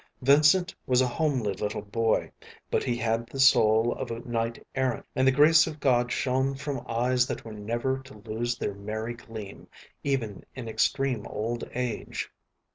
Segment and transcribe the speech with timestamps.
[0.23, 2.31] Vincent was a homely little boy,
[2.71, 6.55] but he had the soul of a knight errant, and the grace of God shone
[6.55, 9.67] from eyes that were never to lose their merry gleam
[10.03, 12.31] even in extreme old age.